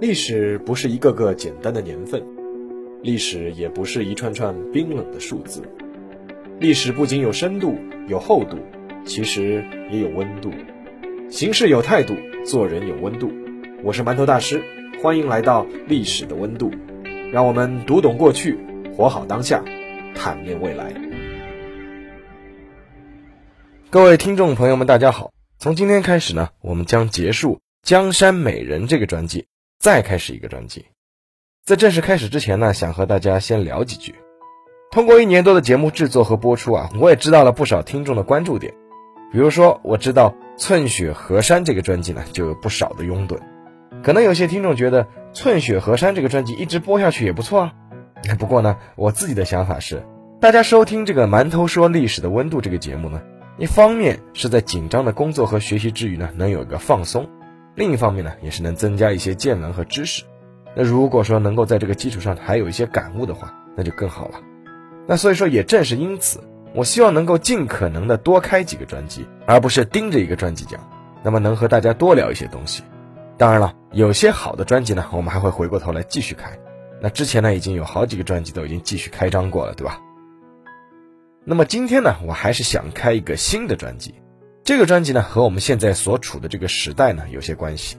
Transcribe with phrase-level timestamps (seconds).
[0.00, 2.24] 历史不是一个个简单的年份，
[3.02, 5.62] 历史也不是一串串冰冷的数字。
[6.58, 7.76] 历史不仅有深度、
[8.08, 8.56] 有厚度，
[9.04, 10.50] 其实也有温度。
[11.28, 12.14] 行事有态度，
[12.46, 13.30] 做人有温度。
[13.84, 14.62] 我是馒头大师，
[15.02, 16.70] 欢迎来到历史的温度，
[17.30, 18.56] 让我们读懂过去，
[18.96, 19.62] 活好当下，
[20.14, 20.94] 坦面未来。
[23.90, 25.30] 各位听众朋友们，大家好！
[25.58, 29.44] 从今天开始呢，我们将结束《江山美人》这个专辑。
[29.80, 30.84] 再开始一个专辑，
[31.64, 34.14] 在正式开始之前呢，想和大家先聊几句。
[34.90, 38.74] 通过一年多的节目制作和播出啊，我也知道了不少听众的关注点。
[39.32, 43.38] 比如说，我知道《寸雪河山》这个专辑呢，就有不少的拥趸。
[44.02, 47.72] 可能有些听众觉得《寸雪河山》这个专辑一直播下去也不错啊。
[48.38, 50.04] 不过呢，我自己的想法是，
[50.42, 53.22] 大家收听这个《馒头说历史的温度》这个节目呢，
[53.56, 57.26] 一方面是在紧张的工作和学习之余呢，能有一个放松。
[57.80, 60.22] 另一方面呢，也是能增加一些见闻和知识。
[60.76, 64.38] 那如果说能够在这个基础上还有一些感悟的话，那就更好了。
[65.06, 66.40] 那所以说，也正是因此，
[66.74, 70.78] 我希望能够尽可能的多开几个专辑，而不是盯着一个专辑讲。
[71.22, 72.82] 那么能和大家多聊一些东西。
[73.38, 76.58] 当然了，有些好的专辑呢，我们还会回过头来继续开。
[77.00, 79.98] 那之前呢，已经有好几个专辑都已经继续开张过了，对吧？
[81.46, 84.16] 那么今天呢，我还是想开一个新的专辑。
[84.70, 87.96] 这个专辑呢，和我们现在所处的这个时代呢有些关系。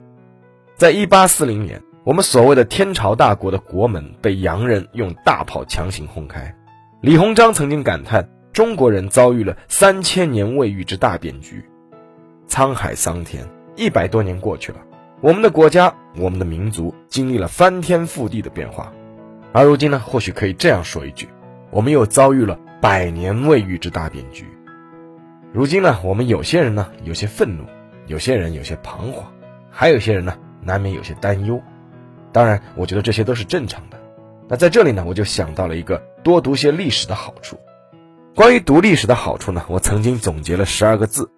[0.77, 6.55] 在一八四零年，我们所谓的天朝大国的国门被洋人用大炮强行轰开。
[7.01, 11.61] 李鸿章曾经感叹：“中国人遭遇了三千年未遇之大变局，
[12.47, 14.77] 沧海桑田，一百多年过去了，
[15.19, 18.93] 我们的国家，我们的民族经历了翻天覆地的变化。
[19.51, 21.27] 而如今呢，或许可以这样说一句：
[21.69, 24.45] 我们又遭遇了百年未遇之大变局。”
[25.53, 27.65] 如今呢，我们有些人呢有些愤怒，
[28.07, 29.25] 有些人有些彷徨，
[29.69, 31.61] 还有些人呢难免有些担忧。
[32.31, 33.99] 当然，我觉得这些都是正常的。
[34.47, 37.57] 那在这里呢，我就想到了一个多读些历史的好处。
[38.33, 41.29] 关于读历史的好处呢，我曾经总结了十二个字。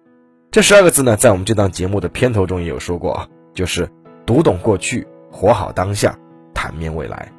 [0.52, 3.90] 这十二个字呢，在我们这档节目的片头中也有说过啊，就是
[4.24, 6.16] 读懂过去，活好当下，
[6.54, 7.32] 坦面未来。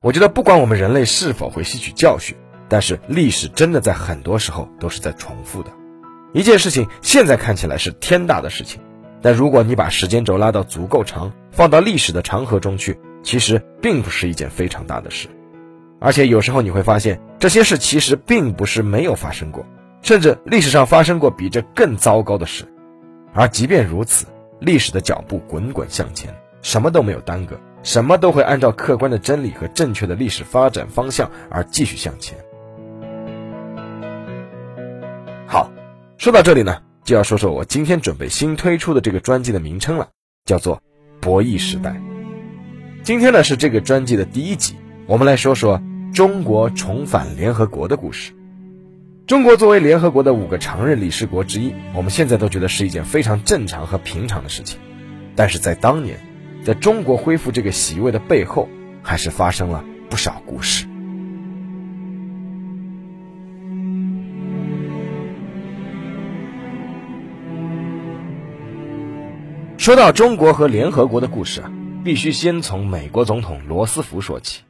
[0.00, 2.36] 我觉得，不管我们人类是否会吸取教训。
[2.72, 5.70] 但是历史真的在很多时候都是在重复的，
[6.32, 8.80] 一件事情现在看起来是天大的事情，
[9.20, 15.28] 但如果你把时间轴拉到足够长，放到历史的长河中去，其实并不是一件非常大的事。
[16.00, 19.66] 而且有时候你会发现，这些事其实并不是没有发生过，
[20.00, 22.64] 甚至历史上发生过比这更糟糕的事。
[23.34, 24.24] 而即便如此，
[24.60, 32.34] 历史的脚步滚滚向前，什么都没有耽搁，什么都会按照客观的真理和正确的历史发展方向而继续向前。
[36.22, 40.10] 说到这里呢，就要说说我今天准备新推出的这个专辑的名称了，
[40.44, 40.76] 叫做
[41.20, 41.90] 《博弈时代》。
[43.02, 44.76] 今天呢是这个专辑的第一集，
[45.08, 45.82] 我们来说说
[46.14, 48.32] 中国重返联合国的故事。
[49.26, 54.78] 中国作为联合国的五个常任理事国之一，我们现在都觉得是一件非常正常和平常的事情，
[55.34, 56.20] 但是在当年，
[56.64, 58.68] 在中国恢复这个席位的背后，
[59.02, 60.86] 还是发生了不少故事。
[69.82, 71.72] 说到中国和联合国的故事啊，
[72.04, 74.62] 必须先从美国总统罗斯福说起。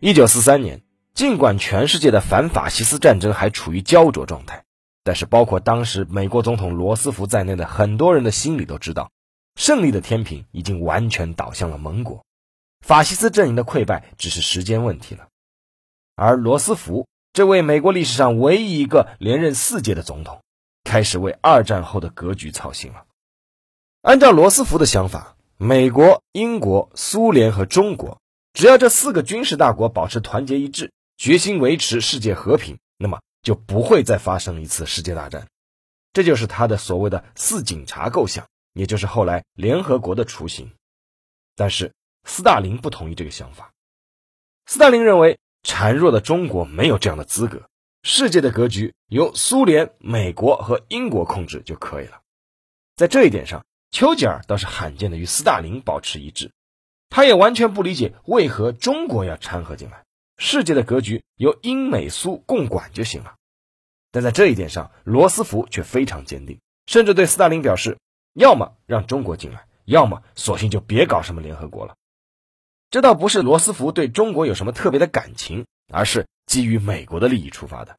[0.00, 0.80] 一九四三年，
[1.12, 4.64] 尽管全世界的反法西斯战争还处于焦灼状态，
[5.04, 9.10] 但是包括当时美国总统罗斯福在内的很多人的心里都知道，
[9.54, 12.24] 胜利的天平已经完全倒向了盟国，
[12.80, 15.28] 法西斯阵营的溃败只是时间问题了。
[16.14, 20.40] 而罗斯福这位美国历史上唯一一个连任四届的总统，
[20.84, 23.02] 开始为二战后的格局操心了。
[24.06, 28.20] 按照罗斯福的想法，美国、英国、苏联和中国，
[28.52, 35.48] 只要这四个军事大国保持团结一致，决心维持世界和平，那么就不会再发生一次世界大战。
[36.12, 40.70] 这就是他的所谓的“四警察”构想，也就是后来联合国的雏形。
[41.56, 41.92] 但是
[42.22, 43.72] 斯大林不同意这个想法。
[44.66, 47.68] 斯大林认为，孱弱的中国没有这样的资格，
[48.04, 52.20] 世界的格局由苏联、美国和英国控制就可以了。
[52.94, 53.66] 在这一点上。
[53.90, 56.52] 丘吉尔倒是罕见的与斯大林保持一致，
[57.08, 60.04] 他也完全不理解为何中国要掺和进来，
[60.36, 63.36] 世界的格局由英美苏共管就行了。
[64.10, 67.98] 但在这一点上，罗斯福却非常坚定，甚至对斯大林表示，
[68.34, 71.94] 要么让中国进来，要么索性就别搞什么联合国了。
[72.90, 77.96] 这倒不是罗斯福对中国有什么特别的感情，而是基于美国的利益出发的。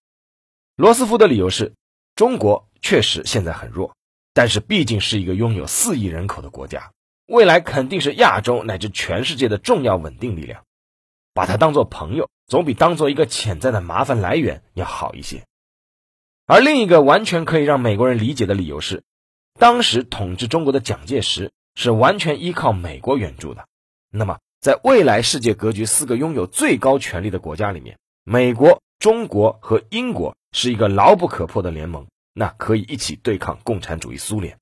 [0.75, 1.73] 罗斯福的理由是，
[2.15, 3.96] 中国确实现在很弱。
[4.37, 6.91] 但是毕竟是一个拥有四亿人口的国家，
[7.25, 10.63] 未来肯定是亚洲乃至全世界的重要稳定力量。
[11.33, 15.41] 把它当做朋友，总比当做一个潜在的麻烦来源要好一些。
[16.45, 19.01] 而另一个完全可以让美国人理解的理由是，
[19.57, 23.65] 当时统治中国的蒋介石是完全依靠美国援助的。
[24.11, 32.05] 那么，在未来世界格局四个拥有最高权力的国家里面，美国、中国和英国是一个牢不可破的联盟，
[32.37, 34.59] 那可以一起对抗共产主义苏联。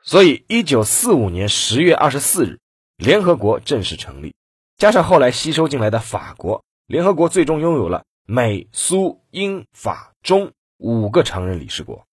[0.00, 2.60] 所以，一九四五年十月二十四日，
[2.96, 4.36] 联合国正式成立。
[4.76, 12.06] 加上后来吸收进来的法国，联合国最终拥有了美、苏、英、法、中五个常任理事国。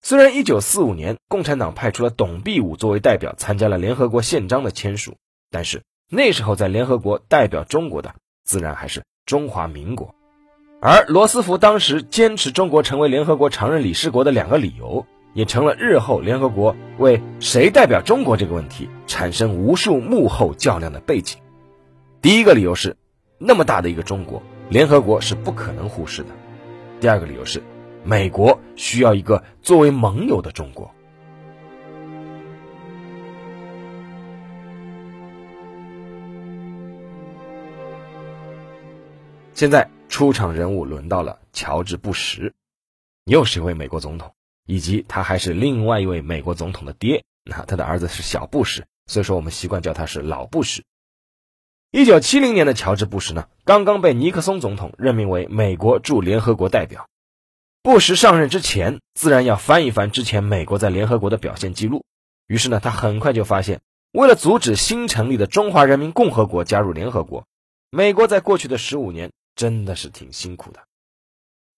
[0.00, 5.16] 虽然1945年共产党派出了董必武作为代表参加了联合国宪章的签署，
[5.50, 10.14] 但是那时候在联合国代表中国的自然还是中华民国。
[10.84, 21.38] 而罗斯福当时坚持中国成为联合国常任理事国的两个理由，也成了日后联合国为谁代表中国这个问题产生无数幕后较量的背景。
[22.20, 22.96] 第一个理由是，
[23.38, 26.30] 那么大的一个中国，联合国是不可能忽视的。
[27.00, 27.62] 第二个理由是，
[28.02, 30.90] 美国需要一个作为盟友的中国。
[39.54, 42.52] 现在出场人物轮到了乔治·布什，
[43.24, 44.34] 又是一位美国总统，
[44.66, 47.24] 以及他还是另外一位美国总统的爹。
[47.44, 50.82] 那他的儿子是小布什，所以说我们习惯叫他是老布什。
[51.90, 57.08] 一九七零年的乔治·布什呢，刚刚被尼克松总统任命为美国驻联合国代表。
[57.82, 62.04] 布什上任之前，自然要翻一翻之前美国在联合国的表现记录。
[62.46, 63.80] 于是呢，他很快就发现，
[64.12, 67.46] 为了阻止新成立的中华人民共和国加入联合国，
[67.90, 70.80] 美国在过去的十五年真的是挺辛苦的。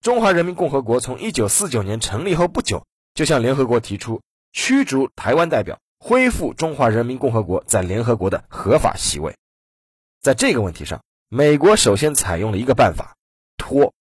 [0.01, 4.21] 中华人民共和国从一九四九年成立后不久，就向联合国提出
[4.53, 9.35] 驱逐台湾代表，恢复中华人民共和国在联合国的合法席位。
[10.21, 13.15] 在这个问题上，美国首先采用了一个办法，
[13.57, 13.93] 拖。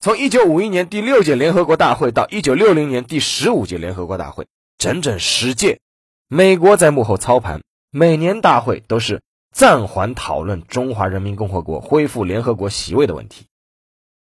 [0.00, 4.46] 从1951年第六届联合国大会到1960年第十五届联合国大会，
[4.78, 5.80] 整整十届，
[6.28, 7.62] 美国在幕后操盘。
[7.90, 9.22] 每年大会都是
[9.58, 13.48] 暂缓讨论中华人民共和国恢复联合国席位的问题。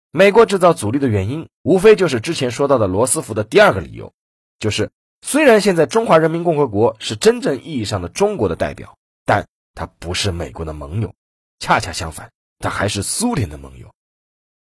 [0.10, 4.14] 美国制造阻力的原因，无非就是之前说到的罗斯福的第二个理由，
[4.58, 4.90] 就是
[5.22, 11.14] 虽然现在中华人民共和国是真正意义上的中国的代表，但它不是美国的盟友。
[11.60, 13.94] 恰恰相反，他还是苏联的盟友。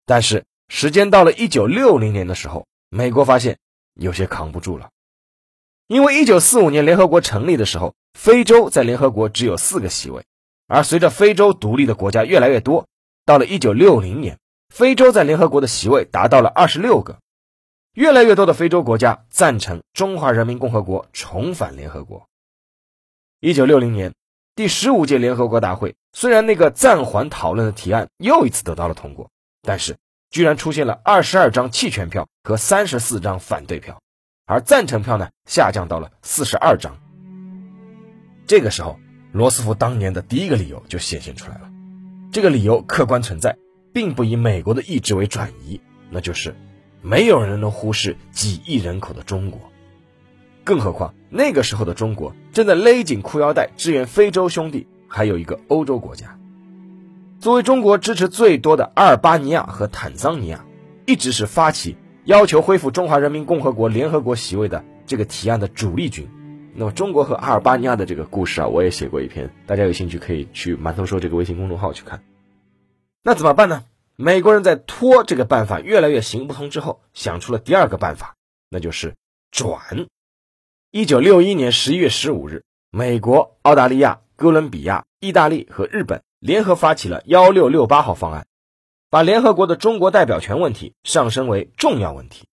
[0.06, 3.58] 但是时间到了一九六零年的时候，美国发现
[3.94, 4.90] 有些扛不住了，
[5.88, 10.24] 因为一九四五年联合国成立的时候，非洲在联合国只有四个席位，
[10.66, 12.86] 而随着非洲独立的国家越来越多，
[13.24, 14.38] 到了一九六零年，
[14.68, 17.18] 非洲在联合国的席位达到了二十六个，
[17.92, 22.26] 越来越多的非洲国家赞成中华人民共和国重返联合国。
[23.40, 24.12] 一九六零年。
[24.56, 29.28] 第十五届联合国大会虽然那个暂缓讨论的提案又一次得到了通过，
[29.62, 29.96] 但是
[30.30, 34.00] 居然出现了二十二张弃权票和三十四张反对票，
[34.46, 36.96] 而赞成票呢下降到了四十二张。
[38.46, 38.96] 这个时候，
[39.34, 41.68] 罗斯福当年的第一个理由就显现出来了。
[42.30, 43.58] 这个理由客观存在，
[43.92, 46.54] 并不以美国的意志为转移，那就是
[47.02, 49.60] 没有人能忽视几亿人口的中国。
[50.62, 56.38] 更何况那个时候的中国正在勒紧裤腰带支援非洲兄弟，还有一个欧洲国家。
[57.40, 60.64] 作为中国支持最多的阿尔巴尼亚和坦桑尼亚，
[61.06, 66.28] 一直是发起要求恢复中华人民共和国联合国席位的这个提案的主力军。
[66.76, 72.24] 那么，中国和阿尔巴尼亚的这个故事啊，我也写过一篇，大家有兴趣可以去馒头说这个微信公众号去看。
[73.22, 73.84] 那怎么办呢？
[74.16, 78.34] 美国人在拖这个办法越来越行不通之后，想出了第二个办法，
[78.68, 79.14] 那就是
[79.52, 79.80] 转。
[80.90, 88.46] 一九六一年十一月十五日，美国、澳大利亚、哥伦比亚、意大利和日本联合发起了幺六六八号方案，
[89.10, 92.46] 把联合国的中国代表权问题上升为重要问题。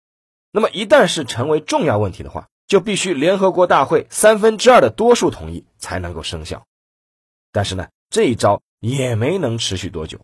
[0.51, 6.65] 那么，一旦是成为重要问题的话，就必须联合国大会三分之二的多数同意才能够生效。
[7.51, 10.19] 但是呢，这一招也没能持续多久。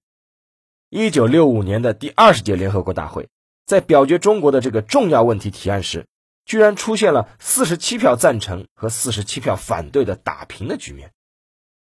[0.89, 3.29] 一九六五年的第二十届联合国大会，
[3.65, 6.05] 在表决中国的这个重要问题提案时。
[6.45, 11.11] 居然出现了四十七票赞成和四十七票反对的打平的局面，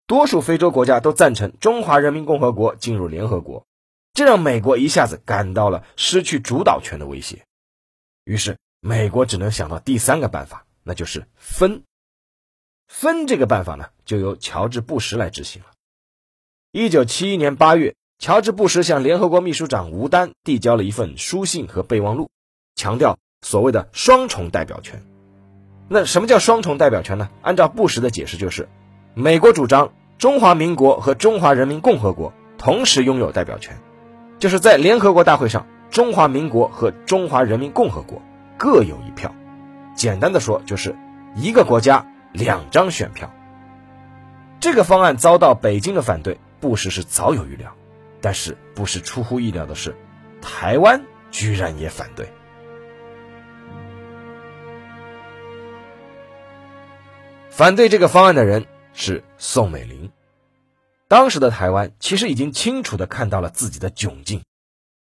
[0.06, 3.66] 多数非洲国家都赞成中华人民共和国进入联合国，
[4.14, 7.44] 这让美国一下子感到了失去主导权的威胁。
[8.24, 11.82] 于是，美国只能想到第三个办法，那就是分。
[12.86, 15.68] 分这个办法呢，就由乔治·布什来执行了。
[16.70, 22.30] 一九七一年八月，乔治·布什向联合国秘书长吴丹递交了一份书信和备忘录，
[22.76, 23.18] 强调。
[23.42, 25.04] 所谓的双重代表权，
[25.88, 27.28] 那什么叫双重代表权呢？
[27.42, 28.68] 按照布什的解释，就是
[29.14, 33.78] 美国主张中华民国和中华人民共和国同时拥有代表权，
[34.38, 38.22] 就是在联合国大会上，中华民国和中华人民共和国
[38.58, 39.34] 各有一票。
[39.94, 40.94] 简单的说，就是
[41.34, 43.32] 一个国家两张选票。
[44.60, 47.74] 这个方案遭到北京的反对，布什是早有预料。
[48.20, 49.94] 但是布什出乎意料的是，
[50.40, 52.28] 台湾居然也反对。
[57.50, 60.10] 反对这个方案的人是宋美龄。
[61.08, 64.42] 当时的台湾其实已经清楚的看到了自己的窘境。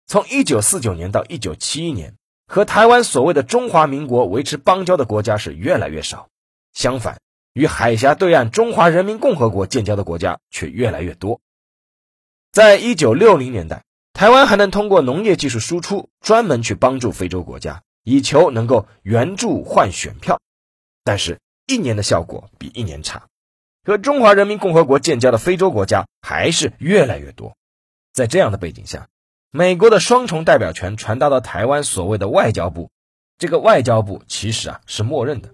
[0.08, 2.15] 从1949年到1971年，
[2.51, 6.27] 和台湾所谓的中华民国维持邦交的国家是越来越少。
[6.74, 7.22] 相反，
[7.53, 11.39] 与海峡对岸中华人民共和国建交的国家却越来越多。
[12.51, 20.41] 在1960年代，台湾还能通过农业技术输出，专门去帮助非洲国家，以求能够援助换选票。
[21.05, 23.27] 但是，一年的效果比一年差，
[23.86, 27.55] 和中华人民共和国建交的非洲国家还是越来越多。
[28.12, 29.08] 在这样的背景下，
[29.53, 32.89] 美国的双重代表权传达到台湾所谓的外交部，
[33.38, 35.50] 这个外交部其实啊是默认的。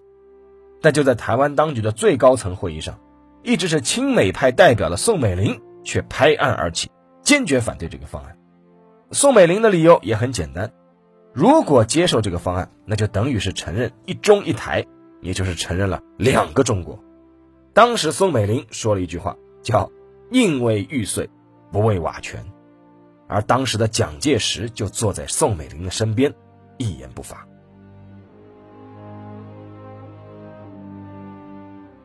[0.84, 3.00] 但就在台湾当局的最高层会议上，
[3.42, 6.92] 一直是亲美派代表的宋美龄却拍案而起，
[7.24, 8.38] 坚决反对这个方案。
[9.12, 10.72] 宋美龄的理由也很简单：
[11.34, 14.86] 如果接受这个方案，那就等于是承认一中一台。
[15.20, 17.00] 也就是承认了两个中国。
[17.74, 19.90] 当时宋美龄说了一句话，叫
[20.30, 21.28] “宁为玉碎，
[21.72, 22.46] 不为瓦全”，
[23.28, 26.34] 而当时的蒋介石就坐在宋美龄的身边，
[26.78, 27.46] 一言不发。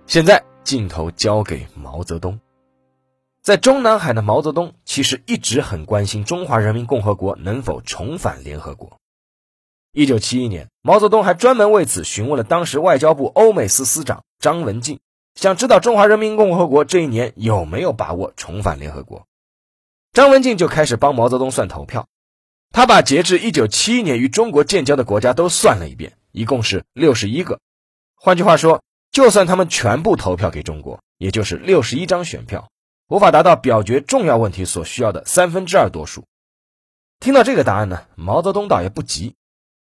[0.06, 2.38] 现在镜头交给毛泽东，
[3.40, 8.98] 在中南海的毛泽东其实一直很关心中华人民共和国能否重返联合国。
[9.92, 15.00] 一九七一年，毛泽东还专门为此询问了当时外交部欧美司司长张文静，
[15.34, 19.26] 想知道中华人民共和国这一年有没有把握重返联合国。
[20.12, 22.06] 张文静就开始帮毛泽东算投票，
[22.70, 27.60] 他把截至一九七一年与中国建交的国家都算了一遍，一共是六十一个。
[28.14, 32.68] 换句话说，就算他们全部投票给中国，也就是六十一张选票，
[33.08, 36.24] 无法达到表决重要问题所需要的三分之二多数。
[37.18, 39.34] 听到这个答案呢，毛泽东倒也不急。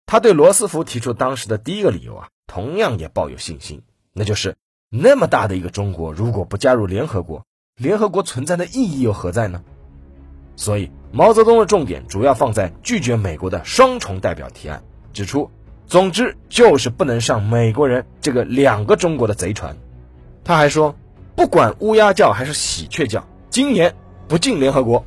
[0.06, 3.82] 他对罗斯福提出当时的第一个理由啊，同样也抱有信心，
[4.14, 4.56] 那就是
[4.88, 7.44] 那么大的一个中国，如果不加入联合国，
[7.76, 9.64] 联合国存在的意义又何在呢？
[10.56, 15.50] 所以毛泽东的重点主要放在拒绝美国的双重代表提案，指出，
[15.88, 19.76] 总之就是不能上美国人这个两个中国的贼船。
[20.44, 20.96] 他还说，
[21.36, 23.94] 不管乌鸦叫还是喜鹊叫，今年
[24.28, 25.06] 不进联合国。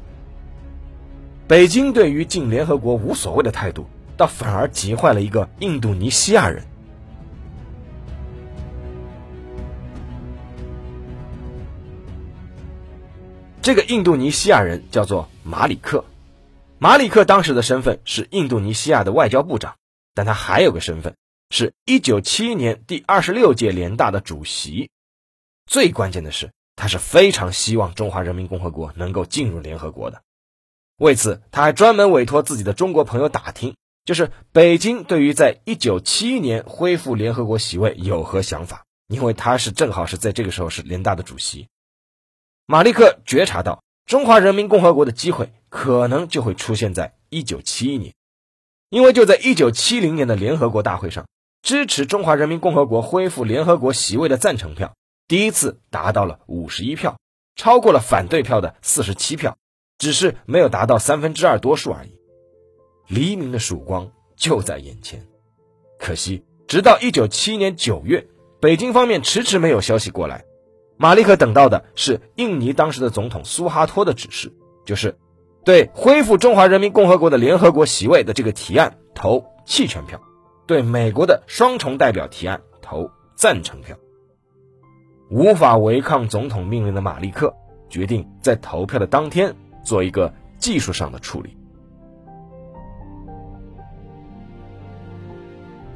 [1.47, 3.87] 北京对于进联合国无所谓的态度。
[4.17, 6.63] 倒反而急坏了一个印度尼西亚人。
[13.65, 16.05] 这个印度尼西亚人叫做马里克。
[16.77, 19.77] 马里克当时的身份是印度尼西亚的外交部长，
[20.13, 21.17] 但他还有个身份，
[21.49, 24.91] 是一九七一年第二十六届联大的主席。
[25.65, 30.21] 最关键的是，他是非常希望中华人民共和国能够进入联合国的。
[30.99, 33.75] 为此，他还专门委托自己的中国朋友打听。
[34.05, 38.85] 就是北京对于在一九七一年恢复联合国席位有何想法？
[39.09, 41.67] 因为他是正好是在这个时候是联大的主席。
[42.67, 48.15] 马利克觉察到中华人民共和国的机会可能就会出现在一九七一年，
[48.89, 51.27] 因为就在一九七零年的联合国大会上，
[51.63, 54.95] 支持中华人民共和国恢复联合国席位的赞成票
[55.29, 57.19] 第一次达到了五十一票，
[57.55, 59.59] 超过了反对票的四十七票，
[59.99, 62.17] 只是没有达到三分之二多数而已。
[63.09, 65.27] 黎明的曙光就在眼前，
[65.99, 68.27] 可惜，直到一九七一年九月，
[68.59, 70.47] 北京方面迟迟没有消息过来。
[70.97, 74.53] 马利克等到的是印尼当时的总统苏哈托的指示，
[74.85, 75.17] 就是
[75.65, 80.21] 对恢复中华人民共和国的联合国席位的这个提案投弃权票，
[80.67, 83.97] 对美国的双重代表提案投赞成票。
[85.31, 87.53] 无法违抗总统命令的马利克
[87.89, 91.57] 决定在投票的当天做一个技术上的处理。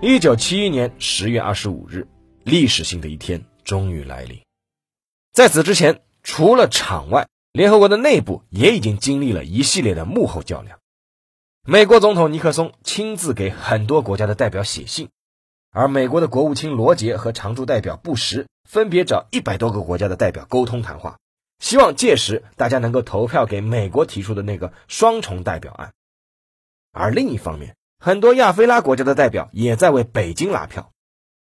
[0.01, 2.09] 一九七一年十月二十五日，
[2.43, 4.48] 历史性的一天终于来临。
[5.39, 10.81] 在此之前，除了场外，联合国的内部也已经经历了一系列的幕后较量。
[11.65, 15.11] 美国总统尼克松亲自给很多国家的代表写信，
[15.71, 21.19] 而美国的国务卿罗杰和常驻代表布什分别找一百多个国家的代表沟通谈话，
[21.61, 25.93] 希望届时大家能够投票给美国提出的那个双重代表案。
[26.91, 30.91] 而另一方面，很多亚非拉国家的代表也在为北京拉票，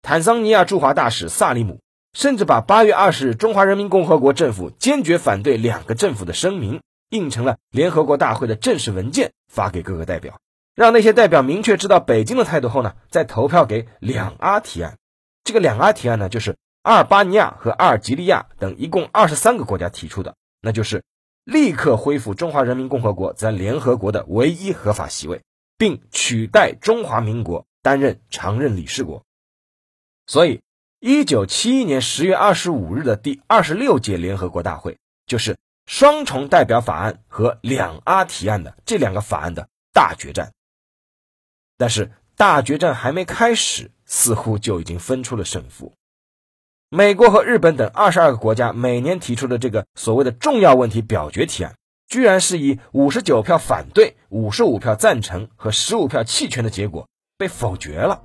[0.03, 1.79] 坦桑尼亚驻华大使萨利姆
[2.13, 10.39] 甚至把八月二十日中华人民共和国政府坚决反对两个政府的声明印成了联合国大会的正式文件，发给各个代表，
[10.75, 14.97] 让那些代表明确知道北京的态度后呢，再投票给两阿提案。
[15.43, 21.03] 这个两阿提案呢，就是阿尔巴尼亚和阿尔及利亚等一共二十三个国家提出的，那就是
[21.43, 25.41] 立刻恢复中华人民共和国在联合国的唯一合法席位，
[25.77, 29.23] 并取代中华民国担任常任理事国。
[30.27, 30.61] 所以，
[31.01, 40.51] 一九七一年十月二十五日的第二十六届联合国大会，就是双重代表法案和两阿提案的这两个法案的大决战。
[41.77, 45.93] 但是，大决战还没开始，似乎就已经分出了胜负。
[46.89, 51.75] 美国和日本等二十二个国家每年提出的这个所谓的重要问题表决提案，
[52.09, 58.21] 居然是以五十九票反对、五十五票赞成和十五票弃权的结果被否决了。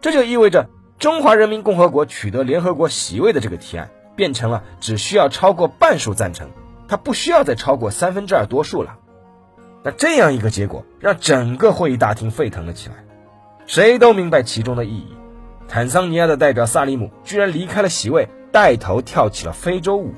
[0.00, 0.70] 这就意味着。
[0.98, 6.50] 中华人民共和国取得联合国席位的这个提案，变成了只需要超过半数赞成，
[6.88, 8.98] 它不需要再超过三分之二多数了。
[9.84, 12.96] 那这样一个结果，让整个会议大厅沸腾了起来，
[13.66, 15.16] 谁都明白其中的意义。
[15.68, 20.14] 坦桑尼亚的代表萨利姆居然离开了席位，带头跳起了非洲舞。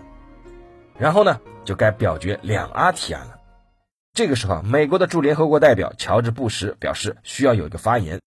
[0.97, 3.37] 然后呢，就该表决两阿提案了。
[4.15, 8.21] 这个时候，美国的驻联合国代表乔治布什表示需要有一个发言，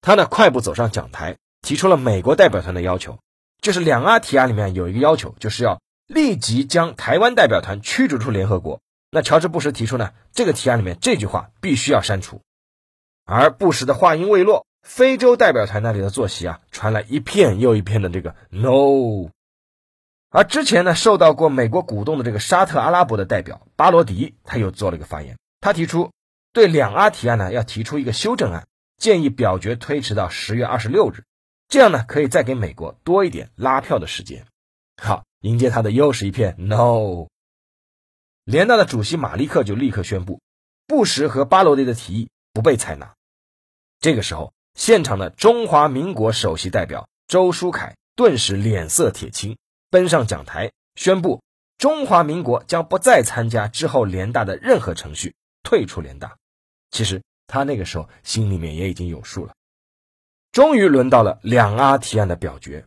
[0.00, 1.36] 他呢快步走上讲台。
[1.62, 3.18] 提出了美国代表团的要求，
[3.60, 8.80] 就是两阿提案里面有一个要求，就是要立即将台湾代表团驱逐出联合国。
[9.10, 12.42] 那乔治布什提出呢，这个提案里面这句话必须要删除。
[13.24, 19.30] 而布什的话音未落，非洲代表团那里的坐席啊，传来一片又一片的这个 no。
[20.30, 26.10] 而之前呢，受到过美国鼓动的这个沙特阿拉伯的代表巴罗迪，他又做了一个发言，他提出
[26.52, 28.66] 对两阿提案呢要提出一个修正案，
[28.98, 31.24] 建议表决推迟到十月二十六日。
[31.68, 34.46] 这样呢，可以再给美国多一点拉票的时间。
[35.02, 37.26] 好，迎接他的又是一片 no。
[38.44, 40.40] 联大的主席马利克就立刻宣布，
[40.86, 43.14] 布什和巴罗迪的提议不被采纳。
[43.98, 49.58] 这个时候，现场的中华民国首席代表周书凯顿时脸色铁青，
[49.90, 51.42] 奔上讲台宣布，
[51.76, 56.36] 中华民国将不再参加之后联大的任何程序，退出联大。
[56.92, 59.54] 其实他那个时候心里面也已经有数了。
[60.56, 62.86] 终于轮到了两阿提案的表决，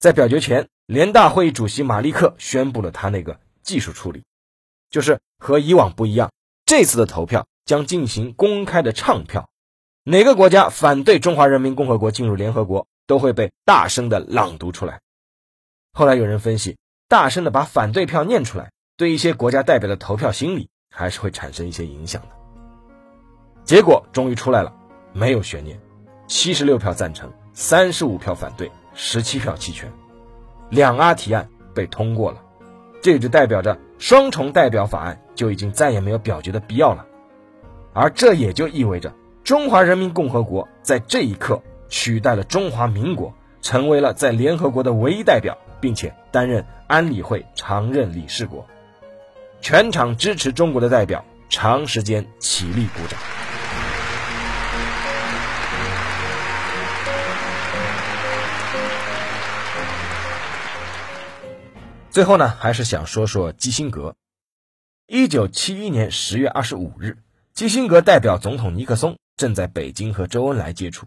[0.00, 4.24] 在表决前，联大会议主席马利克宣布了他那个技术处理，
[4.90, 6.32] 就是和以往不一样，
[6.66, 9.48] 这次的投票将进行公开的唱票，
[10.02, 15.00] 哪个国家反对中华人民共和国进入联合国，都会被大声的朗读出来。
[15.92, 22.28] 后来有人分析，大声的把反对票念出来，对一些国家代表的投票心理还是会产生一些影响的。
[23.62, 24.74] 结果终于出来了，
[25.12, 25.80] 没有悬念。
[26.28, 29.90] 七十六票赞成，三十五票反对，十七票弃权，
[30.68, 32.42] 两阿提案被通过了，
[33.02, 37.06] 这就代表着双重代表法案就已经再也没有表决的必要了，
[37.94, 48.66] 而这也就意味着中华人民共和国在这一刻取代了中华民国，成为了在联合国的唯一代表，并且担任安理会常任理事国。
[49.62, 53.18] 全场支持中国的代表长时间起立鼓掌。
[62.10, 64.16] 最后呢，还是想说说基辛格。
[65.06, 67.18] 一九七一年十月二十五日，
[67.52, 71.06] 基辛格代表总统尼克松正在北京和周恩来接触。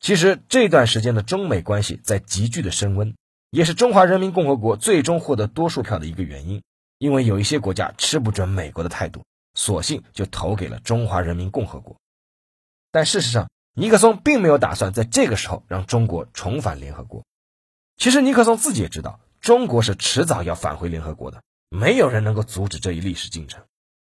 [0.00, 3.16] 其实这段时间的中美关系在急剧的升温，
[3.50, 6.62] 也是中华人民共和国最终获得多数票的一个原因。
[6.98, 11.96] 因为有一些国家吃不准美国的态度，索性就投给了中华人民共和国。
[12.92, 17.24] 但事实上，尼克松并没有打算在这个时候让中国重返联合国。
[17.96, 19.20] 其实尼克松自己也知道。
[19.48, 23.64] 中国是迟早要返回联合国的，没有人能够阻止这一历史进程。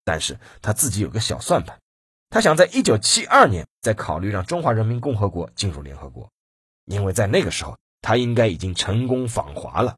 [0.05, 1.79] 但是他自己有个小算盘，
[2.29, 6.29] 他想在一九七二年再考虑让中华人民共和国进入联合国，
[6.85, 9.95] 因为在那个时候他应该已经成功访华了。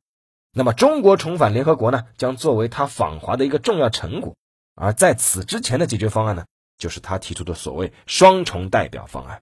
[0.54, 4.38] 那么中国重返联合国呢，将作为他访华的一个重要成果。
[4.74, 6.46] 而在此之前的解决方案呢，
[6.78, 9.42] 就是他提出的所谓双重代表方案。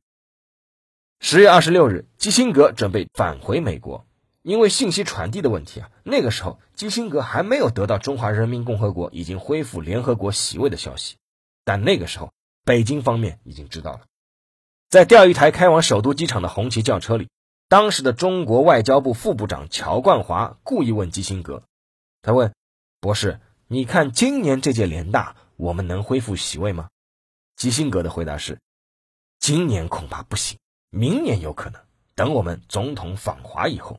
[1.19, 4.08] 十月二十六日，基辛格准备返回美国。
[4.43, 11.15] 因为信息传递的问题啊，那个时候基辛格还没有得到中华人民共和国已经恢复联合国席位的消息，
[11.63, 12.34] 但那个时候
[12.65, 14.01] 北京方面已经知道了。
[14.89, 17.29] 在钓鱼台开往首都机场的红旗轿车里，
[17.69, 21.63] 当时的中国外交部副部长乔冠华故意问基辛格
[22.21, 22.53] ：“他问
[22.99, 26.89] 博士，你看今年这届联大我们能恢复席位吗？”
[27.56, 28.60] 基辛格的回答是
[29.39, 31.82] ：“今年恐怕不行，明年有可能。”
[32.13, 33.97] 等我们总统访华以后。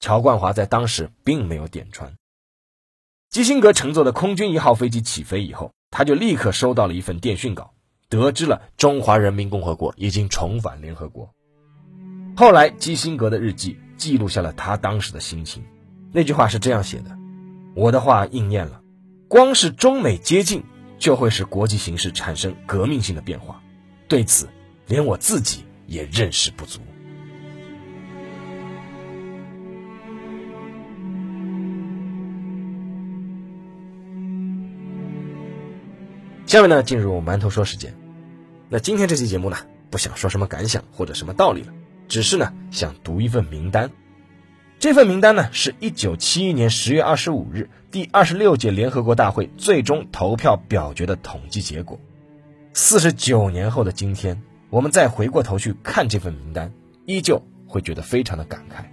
[0.00, 2.14] 乔冠华在当时并没有点穿。
[3.30, 7.74] 基辛格乘坐的空军一号飞机起飞以后，他就立刻收到了一份电讯稿，
[8.08, 11.30] 得知了中华人民共和国已经重返联合国。
[12.36, 15.64] 后来，基辛格的日记记录下了他当时的心情，
[16.12, 17.18] 那句话是这样写的
[17.74, 18.80] ：“我的话应验了，
[19.28, 20.62] 光是中美接近，
[20.98, 23.60] 就会使国际形势产生革命性的变化，
[24.08, 24.48] 对此，
[24.86, 26.80] 连我自己也认识不足。”
[36.48, 37.94] 下面呢，进入馒头说时间。
[38.70, 39.58] 那今天这期节目呢，
[39.90, 41.74] 不想说什么感想或者什么道理了，
[42.08, 43.90] 只是呢想读一份名单。
[44.78, 52.00] 这份名单呢，是一九七一年十月二十五日第二十六届联合国大会最终投票表决的统计结果。
[52.72, 56.72] 四十九年后的今天，我们再回过头去看这份名单，
[57.04, 58.86] 依旧会觉得非常的感慨。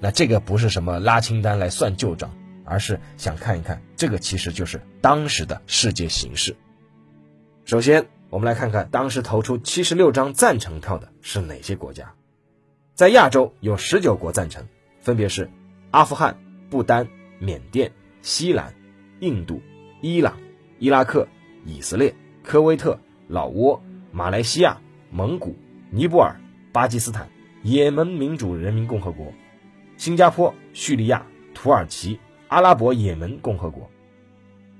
[0.00, 6.56] 那这个不是什么拉清单来算旧账，而是想看一看，这个其实就是当时的世界形势。
[7.66, 12.14] 首先，我们来看看当时投出七十六张赞成票的是哪些国家。
[12.94, 14.68] 在亚洲有十九国赞成，
[15.00, 15.50] 分别是
[15.90, 16.38] 阿富汗、
[16.70, 17.08] 不丹、
[17.40, 17.90] 缅甸、
[18.22, 18.72] 西兰、
[19.18, 19.60] 印度、
[20.00, 20.36] 伊朗、
[20.78, 21.26] 伊拉克、
[21.64, 23.80] 以色列、科威特、老挝、
[24.12, 25.56] 马来西亚、蒙古、
[25.90, 26.36] 尼泊尔、
[26.72, 27.28] 巴基斯坦、
[27.64, 29.32] 也门民主人民共和国、
[29.96, 33.90] 新加坡、叙利亚、土耳其、阿拉伯也门共和国。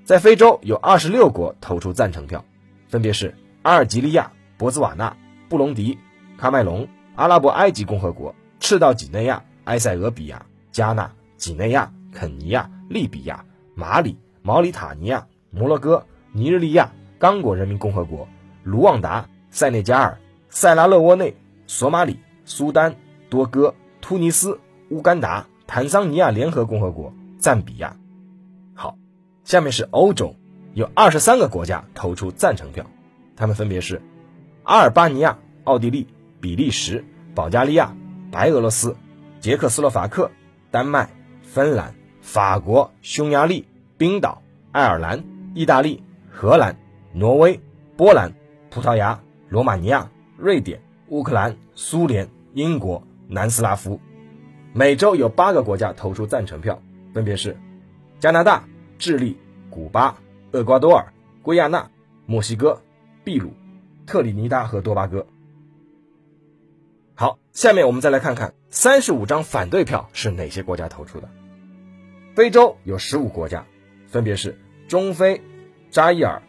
[0.04, 2.44] 在非洲有二十六国投出赞成票。
[2.88, 5.16] 分别是阿尔及利亚、博兹瓦纳、
[5.48, 5.98] 布隆迪、
[6.38, 13.44] 喀麦隆、阿拉伯埃及共和国、赤道几内亚、埃塞俄比亚、加纳、几内亚、肯尼亚、利比亚、
[13.74, 18.28] 马里、毛里塔尼亚、摩洛哥、尼日利亚、刚果人民共和国、
[18.62, 20.18] 卢旺达、塞内加尔、
[20.48, 22.94] 塞拉勒窝内、索马里、苏丹、
[23.28, 27.96] 多哥、突尼斯、乌干达、坦桑尼亚联合共和国、赞比亚。
[28.74, 28.96] 好，
[29.44, 30.36] 下面是欧洲。
[30.76, 32.84] 有二十三个国家投出赞成票，
[33.34, 34.02] 他们分别是
[34.62, 36.06] 阿尔巴尼亚、奥地利、
[36.38, 37.02] 比利时、
[37.34, 37.96] 保加利亚、
[38.30, 38.94] 白俄罗斯、
[39.40, 40.30] 捷克斯洛伐克、
[40.70, 41.08] 丹麦、
[41.40, 46.76] 芬兰、法国、匈牙利、冰岛、爱尔兰、意大利、荷兰、
[47.14, 47.58] 挪威、
[47.96, 48.34] 波兰、
[48.68, 53.98] 葡萄牙、罗马尼亚、瑞典、乌克兰、苏联、英国、南斯拉夫。
[54.74, 56.82] 美洲有八个国家投出赞成票，
[57.14, 57.56] 分别是
[58.20, 58.64] 加拿大、
[58.98, 59.38] 智利、
[59.70, 60.18] 古巴。
[60.56, 61.90] 厄瓜多尔、圭亚那、
[62.24, 62.80] 墨西哥、
[63.24, 63.52] 秘鲁、
[64.06, 65.26] 特立尼达和多巴哥。
[67.14, 71.28] 好，下面我们再来看看三十五张反对票是哪些国家投出的。
[72.34, 73.66] 非洲有十五国家，
[74.06, 75.42] 分别是中非、
[75.90, 76.40] 扎伊尔、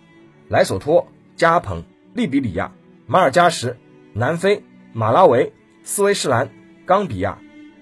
[0.48, 2.72] 莱索托、加蓬、利比里亚、
[3.08, 3.76] 马尔加什、
[4.14, 5.52] 南非、马拉维、
[5.84, 6.50] 斯威士兰、
[6.86, 7.40] 冈比亚、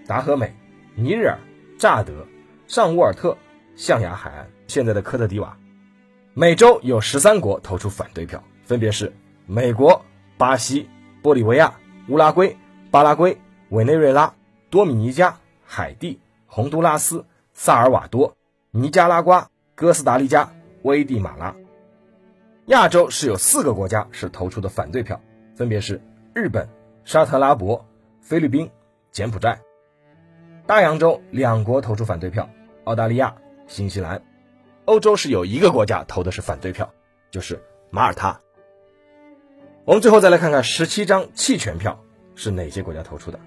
[0.08, 0.56] 达和美、
[0.96, 1.38] 尼日尔、
[1.78, 2.26] 乍得、
[2.66, 3.38] 上乌尔特、
[3.76, 5.56] 象牙海岸（现在的科特迪瓦）。
[6.38, 9.14] 美洲有十三国投出反对票，分别是
[9.46, 10.04] 美国、
[10.38, 10.90] 巴西、
[11.24, 11.76] 玻利维亚、
[12.10, 12.58] 乌拉圭、
[12.92, 13.38] 巴拉圭、
[13.70, 14.34] 委内瑞拉、
[14.70, 18.36] 多米尼加、海地、洪都拉斯、萨尔瓦多、
[18.72, 21.56] 尼加拉瓜、哥斯达黎加、危地马拉。
[22.66, 25.22] 亚洲是有四个国家是投出的反对票，
[25.56, 26.02] 分别是
[26.34, 26.68] 日本、
[27.06, 27.86] 沙特阿拉伯、
[28.20, 28.70] 菲律宾、
[29.10, 29.62] 柬埔寨。
[30.68, 32.50] 大洋洲两国投出反对票，
[32.84, 33.36] 澳大利亚、
[33.68, 34.22] 新西兰。
[34.86, 36.94] 欧洲是有一个国家投的是反对票，
[37.32, 38.40] 就是马耳他。
[39.84, 42.04] 我们最后再来看看十七张弃权票
[42.36, 43.40] 是哪些国家投出的。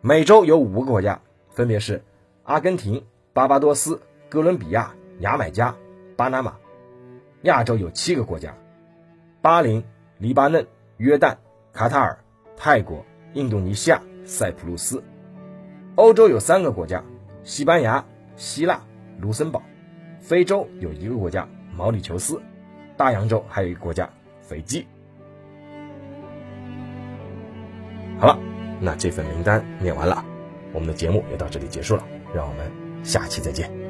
[0.00, 2.02] 美洲有五个国家，分别是
[2.42, 5.76] 阿根廷、巴巴多斯、哥伦比亚、牙买加、
[6.16, 6.56] 巴拿马。
[7.42, 8.56] 亚洲有七个国家：
[9.42, 9.84] 巴林、
[10.18, 11.36] 黎巴嫩、约旦、
[11.72, 12.24] 卡塔尔、
[12.56, 13.04] 泰国、
[13.34, 15.04] 印度尼西亚、塞浦路斯。
[15.96, 17.04] 欧洲有三个国家：
[17.44, 18.06] 西班牙、
[18.36, 18.82] 希腊、
[19.20, 19.62] 卢森堡。
[20.22, 22.40] 非洲有一个国家毛里求斯，
[22.96, 24.08] 大洋洲还有一个国家
[24.40, 24.86] 斐济。
[28.20, 28.38] 好了，
[28.80, 30.24] 那这份名单念完了，
[30.72, 32.70] 我们的节目也到这里结束了，让我们
[33.02, 33.81] 下期再见。